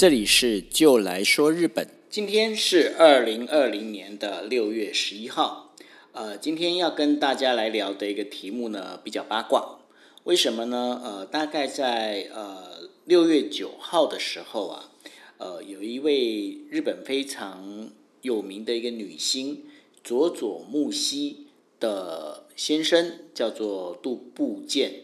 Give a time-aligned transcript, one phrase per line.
[0.00, 1.86] 这里是就来说日本。
[2.08, 5.74] 今天是二零二零年的六月十一号。
[6.12, 9.80] 呃，今天要跟大家来聊的一个题目呢，比较八卦。
[10.24, 10.98] 为什么呢？
[11.04, 14.90] 呃，大概在呃六月九号的时候啊，
[15.36, 17.90] 呃，有一位日本非常
[18.22, 19.64] 有名的一个女星
[20.02, 21.48] 佐佐木希
[21.78, 25.02] 的先生叫做杜部健。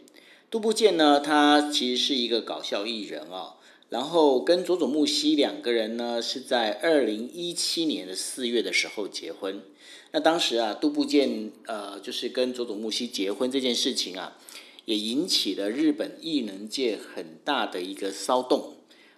[0.51, 3.57] 杜部健呢，他其实是一个搞笑艺人啊。
[3.89, 9.63] 然后跟佐佐木希两个人呢，是在二零一七年的四月的时候结婚。
[10.11, 14.39] 那当时啊，杜部健呃，就是跟佐佐木希结婚这件事情啊，
[14.87, 18.75] 也引起了日本艺能界很大的一个骚动。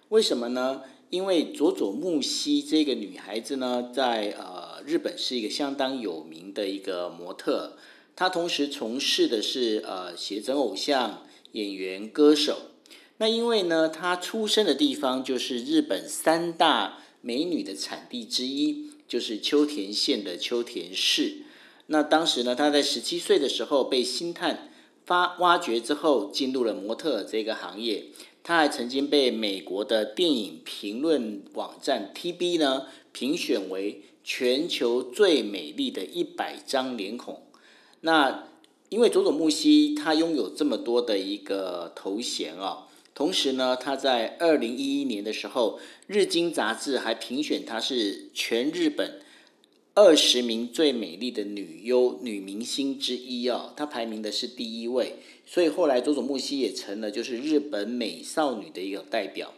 [0.09, 0.83] 为什么呢？
[1.09, 7.75] 因为佐佐木希这个女孩子呢，在呃日本是一个相当有名的一个模特，
[8.15, 12.57] 她同时从事的是呃写真偶像、演员、歌手。
[13.19, 21.43] 那因为呢，她出生的地方就是日本三大美女的产地之一，就是秋田县的秋田市。
[21.87, 24.71] 那当时呢，她在十七岁的时候被星探
[25.05, 28.05] 发挖掘之后，进入了模特这个行业。
[28.41, 37.43] 她还曾经被美国的电影评论网站 TB 呢评选为全球最美丽的一百张脸孔。
[37.99, 38.45] 那
[38.87, 42.85] 因为佐佐木希她拥有这么多的一个头衔啊。
[43.19, 49.19] 同时呢，她在二零一一年的时候，《日经》杂志还评选她是全日本
[49.93, 55.17] 二十名最美丽的女优女明星之一哦，她排名的是第一位。
[55.45, 59.53] 所以后来佐佐木希也成了就是日本美少女的一个代表。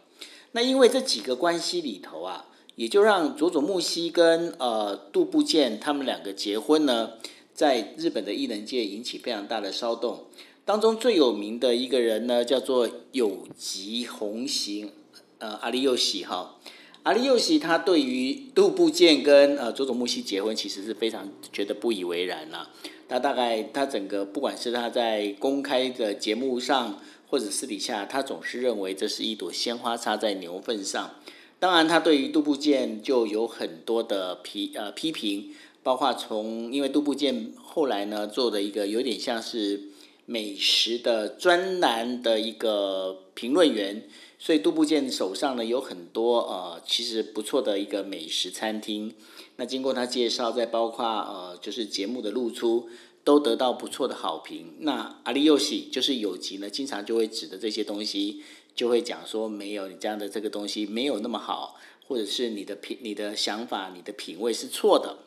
[0.53, 7.11] 那因为这几个关系里头啊，也就让佐佐木希跟呃杜部健他们两个结婚呢，
[7.53, 10.25] 在日本的艺能界引起非常大的骚动。
[10.63, 14.91] 当中最有名的一个人呢，叫做有吉弘行，
[15.39, 16.59] 呃，阿里又喜哈，
[17.01, 22.69] 阿里又喜他对于杜部健跟呃佐佐木希结婚，其实是非常觉得不以为然啦。
[23.09, 31.15] 他大概他整个不管是他在公开的节目上，或者私底下，他总是认为这是一朵鲜花插在牛粪上。
[31.59, 35.49] 当然，他对于杜部健就有很多的批呃批评，
[35.81, 39.90] 包括从因为杜部健后来呢做的一个有点像是。
[40.31, 44.07] 美食的专栏的一个评论员，
[44.39, 49.13] 所以杜部健手上呢有很多呃，其实不错的一个美食餐厅。
[49.57, 52.87] 那经过他介绍，再包括呃，就是节目的露出，
[53.25, 54.75] 都得到不错的好评。
[54.79, 58.41] 那阿里又喜就是有吉呢，经常就会指的这些东西，
[58.73, 61.75] 就会讲说没有你这样的这个东西没有那么好，
[62.07, 65.17] 或者是你的品、你的想法、你的品味是错的。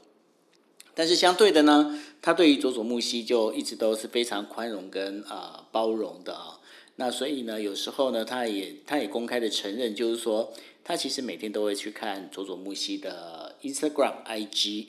[0.95, 6.61] 但是相对的呢，他对于佐佐木希就一直都是非常宽容跟啊包容的啊。
[6.97, 10.53] 那所以呢，有时候呢，他也他也公开的承认，就是说
[10.85, 14.87] 他其实每天都会去看佐佐木希的 Instagram IG。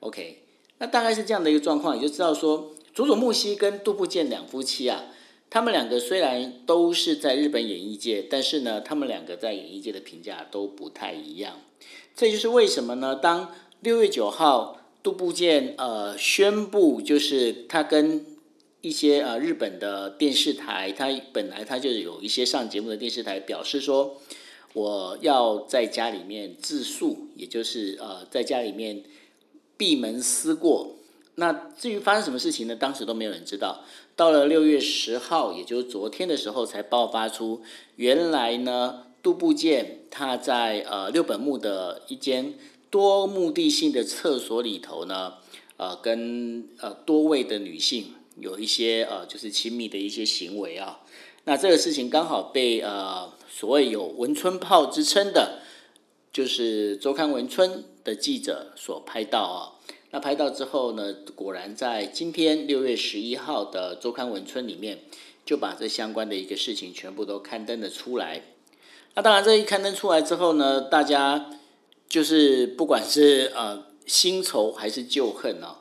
[0.00, 0.42] OK，
[0.76, 5.06] 那大概是这样的一个状况，你就知道说佐佐木希跟杜部健两夫妻啊，
[5.48, 11.62] 他们两个虽然都是在日本演艺界，但是呢，他们两个在演艺界的评价都不太一样。
[12.14, 13.16] 这就是为什么呢？
[13.16, 14.82] 当六月九号。
[15.06, 18.26] 杜部健呃宣布，就是他跟
[18.80, 24.20] 一些呃日本的电视台，他本来他就有一些上节目的电视台表示说，
[24.72, 29.04] 我要在家里面自述，也就是呃在家里面
[29.76, 30.96] 闭门思过。
[31.36, 32.74] 那至于发生什么事情呢？
[32.74, 33.84] 当时都没有人知道。
[34.16, 37.62] 到了六月十号，也就是昨天的时候，才爆发出
[37.94, 42.54] 原来呢，杜部健他在呃六本木的一间。
[42.96, 45.34] 多目的性的厕所里头呢，
[45.76, 51.00] 呃，跟呃多位的女性有一些呃就是亲密的一些行为啊。
[51.44, 55.60] 那这个事情刚好被呃所谓有文春炮之称的，
[56.32, 59.76] 就是周刊文春的记者所拍到啊。
[60.12, 65.00] 那拍到之后呢，果然在今天六月十一号的周刊文春里面，
[65.44, 68.40] 就把这相关的一个事情全部都刊登了出来。
[69.12, 71.50] 那当然，这一刊登出来之后呢，大家。
[72.08, 75.76] 就是不管是呃新仇还是旧恨呢，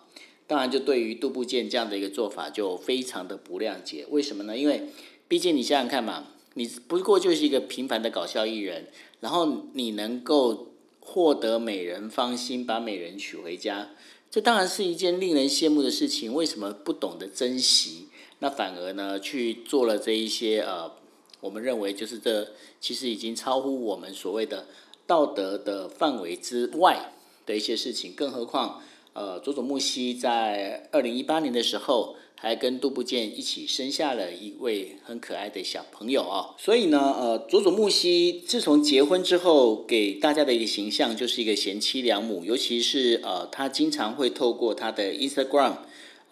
[0.48, 4.06] 当然就对于杜部健这样的一个做法就非常的不谅解。
[4.10, 4.58] 为什么呢？
[4.58, 4.90] 因为
[5.28, 8.88] 毕竟你想想看嘛，你不过就是一个平凡的搞笑艺人，
[9.20, 13.90] 然后你能够获得美人芳心，把美人娶回家，
[14.32, 16.34] 这当然是一件令人羡慕的事情。
[16.34, 18.08] 为什么不懂得珍惜？
[18.40, 20.92] 那反而呢去做了这一些呃，
[21.40, 22.50] 我们认为就是这
[22.82, 24.66] 其实已经超乎我们所谓的。
[25.08, 27.12] 道德的范围之外
[27.46, 28.82] 的一些事情，更何况，
[29.14, 36.56] 呃，佐佐木希在二零一八年的时候，还跟杜部健一起生下了一位很可爱的小朋友哦。
[36.58, 45.76] 所以呢，呃，佐佐木希自从结婚之后，给大家的一个形象就是一个贤妻良母，尤其是呃，他经常会透过他的 Instagram。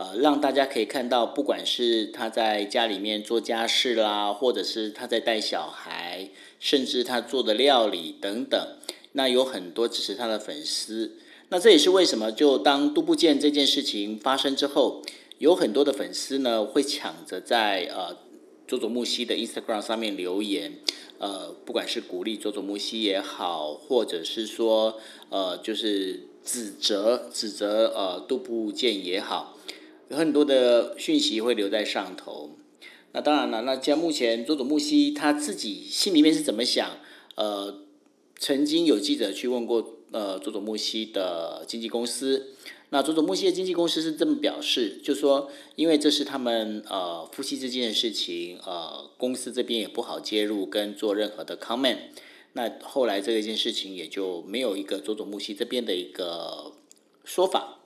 [0.03, 6.29] 呃，让大家可以看到，不管是他在家里面做家事啦，或者是他在带小孩，
[6.59, 8.59] 甚至他做的料理等等，
[9.13, 11.13] 那有很多支持他的粉丝。
[11.47, 15.01] 那这也是为什么，就当杜部建这件事情发生之后，
[15.37, 18.17] 有很多的粉丝呢会抢着在呃
[18.67, 20.79] 佐佐木希的 Instagram 上面留言，
[21.19, 24.99] 呃，不管是鼓励佐佐木希也好，或者是说
[25.29, 29.51] 呃就是指责指责呃杜部建也好。
[30.09, 32.57] 有很多的讯息会留在上头，
[33.13, 36.97] 那当然了，那像目前佐佐木希他自己心里面是怎么想？
[37.35, 37.81] 呃，
[38.37, 42.53] 曾经有记者去问过呃佐佐木希的经纪公司，
[42.89, 51.97] 那佐佐木希的经纪公司是这么表示，就说因为这是他们呃夫妻之间的事情，呃公司这边也不好介入跟做任何的 comment，
[52.53, 56.73] 那后来这一件事情也就没有一个佐佐木希这边的一个
[57.23, 57.79] 说法。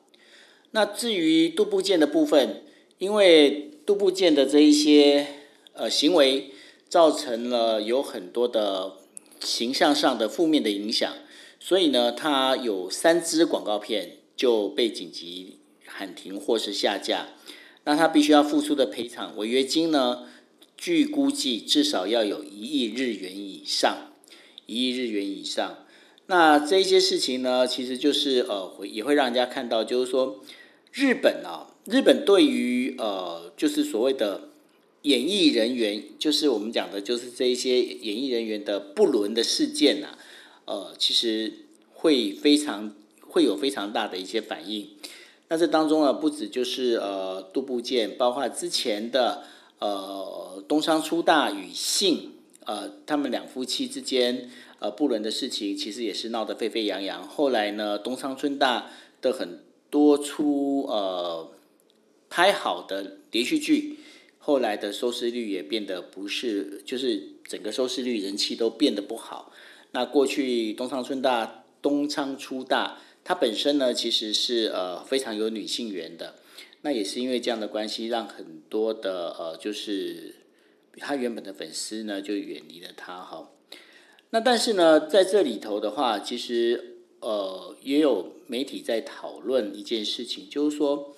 [0.78, 2.62] 那至于杜部建的部分，
[3.00, 5.26] 因为杜部建的这一些
[5.74, 6.52] 呃行为，
[6.88, 8.94] 造成了有很多的
[9.40, 11.12] 形象上的负面的影响，
[11.60, 15.58] 所以呢，他有三支广告片就被紧急
[15.88, 17.30] 喊停或是下架。
[17.86, 20.28] 那他必须要付出的赔偿违约金呢，
[20.78, 24.12] 据估计至少要有一亿日元以上，
[24.68, 25.80] 一亿日元以上。
[26.30, 30.44] 那这些事情呢，其实就是呃，会也会让人家看到，就是说，
[30.98, 34.50] 日本啊，日本对于呃，就是所谓的
[35.04, 40.18] 演艺人员，就是我们讲的，就是这一些演艺人员的不伦的事件呐，
[40.66, 41.54] 呃，其实
[41.94, 44.90] 会非常会有非常大的一些反应。
[45.50, 49.44] 那这当中呢，不止就是呃，杜部健，包括之前的
[49.78, 52.32] 呃，东山出大与信，
[52.66, 54.50] 呃，他们两夫妻之间。
[54.80, 57.28] 呃，不伦的事情其实也是闹得沸沸扬扬。
[57.28, 58.92] 后来呢，东商春大
[59.22, 61.52] 的很多出呃
[62.30, 64.00] 拍好的连续剧，
[64.38, 69.52] 后来的收视率也变得不是，就是整个收视率人气都变得不好。
[69.92, 76.36] 那过去东仓春大、东仓出大，它本身呢其实是呃非常有女性缘的。
[76.82, 80.36] 那也是因为这样的关系，让很多的呃就是
[80.98, 83.50] 他原本的粉丝呢就远离了他哈。
[84.30, 91.16] 那但是呢，在这里头的话，其实呃也有媒体在讨论一件事情，就是说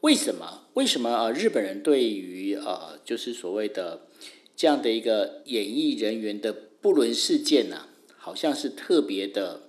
[0.00, 4.06] 为什么为什么呃日本人对于呃就是所谓的
[4.56, 9.62] 这样的一个演艺人员的不伦事件呢，好像是特别的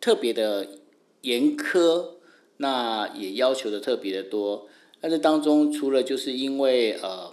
[0.00, 0.78] 特别的
[1.22, 2.14] 严苛，
[2.58, 4.68] 那也要求的特别的多。
[5.00, 7.32] 那这当中除了就是因为呃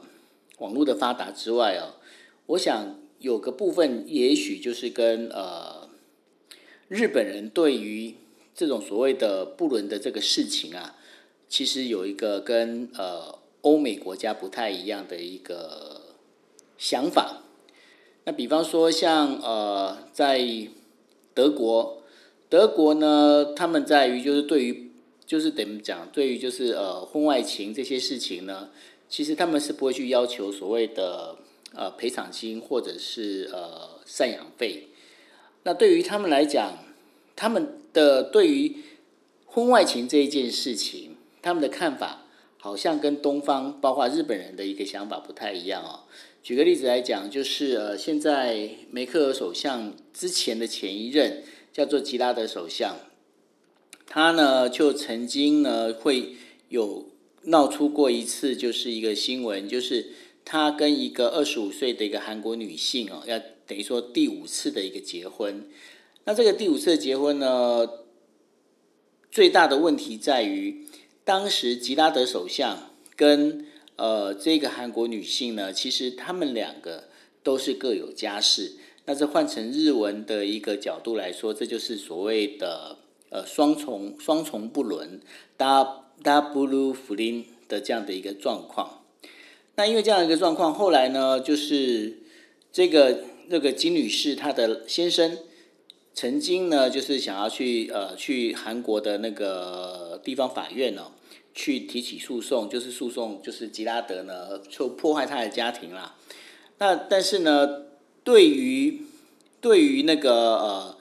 [0.59, 1.97] 网络的发达之外啊，
[2.47, 2.99] 我想。
[3.17, 5.84] 有个部分，也许就是跟呃
[6.95, 8.15] 日本人对于
[8.55, 10.95] 这种所谓的不伦的这个事情啊，
[11.49, 16.15] 其实有一个跟呃欧美国家不太一样的一个
[16.77, 17.41] 想法。
[18.23, 20.41] 那比方说，像呃在
[21.33, 22.01] 德国，
[22.47, 24.91] 德国呢，他们在于就是对于
[25.25, 28.69] 就是等于讲，对于就是呃婚外情这些事情呢，
[29.09, 31.35] 其实他们是不会去要求所谓的。
[31.77, 34.87] 呃，赔偿金或者是呃赡养费，
[35.63, 36.84] 那对于他们来讲，
[37.35, 38.77] 他们的对于
[39.45, 42.25] 婚外情这一件事情，他们的看法
[42.57, 46.05] 好像跟东方，包括日本人的一个想法不太一样哦。
[46.41, 52.97] 举个例子来讲，就是呃，现在梅克尔首相之前的前一任叫做吉拉德首相，
[54.07, 56.35] 他呢就曾经呢会
[56.69, 57.09] 有
[57.43, 60.07] 闹出过一次，就是一个新闻，就是。
[60.47, 65.67] 他跟一个二十五岁的一个韩国女性哦，要等于说第五次的一个结婚。
[66.25, 67.87] 那这个第五次结婚呢，
[69.31, 70.87] 最大的问题在于，
[71.23, 77.05] 当时吉拉德首相跟呃这个韩国女性呢，其实他们两个
[77.43, 78.73] 都是各有家室。
[79.05, 82.97] 那这换成日文的一个角度来说，这就是所谓的
[83.29, 85.21] 呃双重双重不伦
[85.59, 89.03] （double 不伦）的这样的一个状况。
[89.75, 92.17] 那因为这样一个状况，后来呢，就是
[92.71, 95.37] 这个这个金女士她的先生
[96.15, 101.11] 曾经呢，就是想要去呃去韩国的那个地方法院呢，
[101.53, 106.15] 去提起诉讼，就是诉讼就是吉拉德呢就破坏他的家庭啦。
[106.77, 107.83] 那但是呢，
[108.23, 109.03] 对于
[109.59, 110.97] 对于那个呃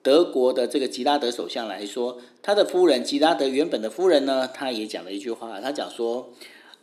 [0.00, 6.32] 德国的这个吉拉德首相来说，他的夫人吉拉德原本的夫人呢，他也讲了一句话，他讲说。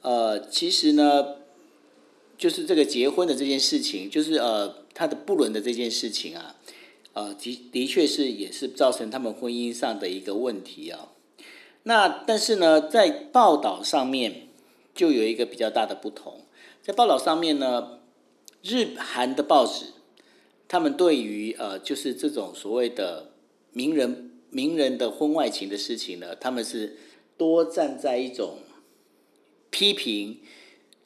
[0.02, 1.36] 呃，其实呢，
[2.38, 6.56] 就是这个结婚的这件事情，就是呃，他的不伦的这件事情啊，
[7.14, 11.10] 呃，的的确是也是造成他们婚姻上的一个问题啊。
[11.84, 14.48] 那但是呢，在报道上面
[14.94, 16.42] 就有一个比较大的不同，
[16.82, 18.00] 在报道上面呢，
[18.62, 19.86] 日韩的报纸，
[20.68, 23.32] 他们对于呃，就是这种所谓的
[23.72, 26.98] 名人名人的婚外情的事情呢，他们是
[27.38, 28.60] 多站在一种。
[29.72, 30.40] 批评、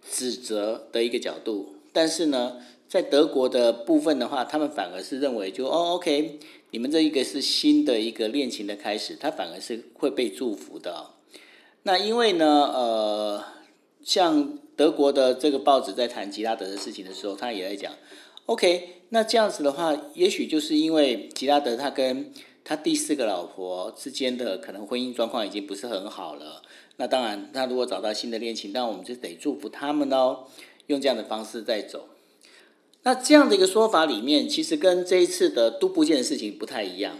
[0.09, 2.61] 指责的一个角度，但是呢，
[2.93, 6.37] 在德国的部分的话，他们反而是认为，就哦，OK，
[6.69, 11.07] 你们这一个是新的一个恋情的开始，他反而是会被祝福的。
[11.81, 13.43] 那因为呢，呃，
[14.03, 17.91] 像德国的这个报纸在谈吉拉德的事情的时候，他也在讲
[18.45, 22.31] ，OK，那这样子的话，也许就是因为吉拉德他跟
[22.63, 26.61] 他第四个老婆之间的可能婚姻状况已经不是很好了。
[26.97, 30.41] 那当然，他如果找到新的恋情，那我们就得祝福他们哦，
[30.85, 32.09] 用这样的方式在走。
[33.03, 37.17] 那这样的一个说法里面，其实跟这一次的杜布剑的事情不太一样。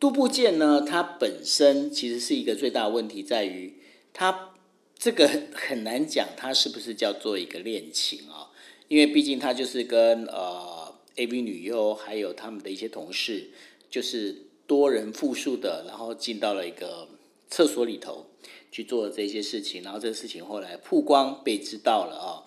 [0.00, 3.74] 杜布剑呢，它本身其实是一个最大的问题，在于
[4.12, 4.50] 它
[4.98, 8.50] 这个很难讲，它是不是叫做一个恋情啊？
[8.88, 13.50] 因为毕竟他就是跟呃 A B 女优还有他们的一些同事，
[13.88, 17.08] 就是多人复述的，然后进到了一个
[17.48, 18.26] 厕所里头。
[18.70, 22.42] 去做这些事情，然后这个事情后来曝光被知道了啊。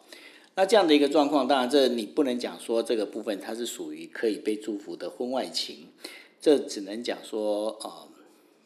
[0.57, 5.89] 那这样的一个状况，当然这你不能讲说这个部分它是属于可以被祝福的婚外情，
[6.41, 8.07] 这只能讲说呃，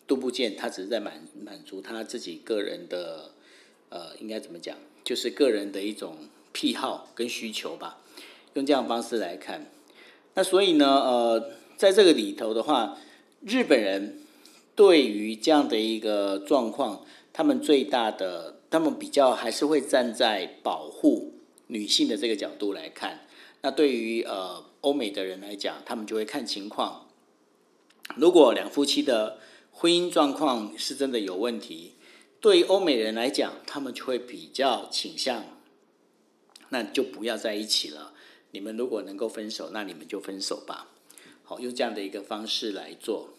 [0.08, 3.32] 杜部建他只是在满满足他自己个人的
[3.90, 6.16] 呃，应该怎么讲，就是个人的一种
[6.54, 7.98] 癖好跟需求吧。
[8.54, 9.70] 用这样方式来看，
[10.36, 12.98] 那所以呢，呃，在这个里头的话，
[13.42, 14.18] 日本人
[14.78, 17.06] 对于这样的一个状况。
[17.34, 21.32] 他们最大的，他们比较还是会站在保护
[21.72, 23.26] 女性的这个角度来看。
[23.62, 27.08] 那对于呃欧美的人来讲，他们就会看情况。
[28.16, 29.40] 如果两夫妻的
[29.72, 31.94] 婚姻状况是真的有问题，
[32.40, 35.44] 对于欧美人来讲，他们就会比较倾向，
[36.70, 38.14] 那就不要在一起了。
[38.52, 40.90] 你们如果能够分手，那你们就分手吧。
[41.44, 43.30] 好，用这样的一个方式来做。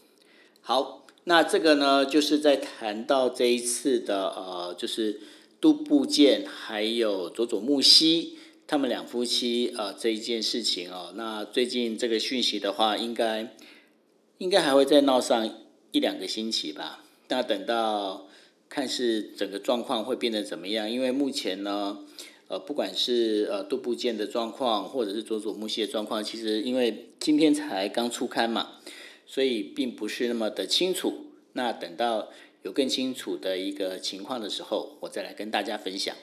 [0.60, 1.00] 好。
[1.24, 5.20] 那这个呢，就是在谈到这一次的呃，就是
[5.62, 11.12] 杜部建还有佐佐木希他们两夫妻呃这一件事情哦。
[11.14, 13.54] 那最近这个讯息的话，应该
[14.38, 15.48] 应该还会再闹上
[15.92, 17.04] 一两个星期吧。
[17.28, 18.26] 那等到
[18.68, 20.90] 看是整个状况会变得怎么样？
[20.90, 22.00] 因为目前呢，
[22.48, 28.72] 呃，不管是呃杜部建的状况，或者是佐佐木希的状况，其实因为今天才刚出刊嘛。
[29.24, 32.28] 所以并不是那么的清楚，那等到
[32.62, 36.14] 有更清楚的一个情况的时候，我再来跟大家分享。